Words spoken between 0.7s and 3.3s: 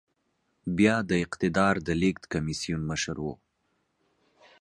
بيا د اقتدار د لېږد کميسيون مشر و.